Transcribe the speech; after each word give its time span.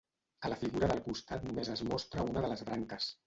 A 0.47 0.49
la 0.51 0.55
figura 0.61 0.87
del 0.91 1.03
costat 1.09 1.45
només 1.49 1.71
es 1.75 1.85
mostra 1.91 2.25
una 2.31 2.45
de 2.47 2.53
les 2.55 2.65
branques. 2.71 3.13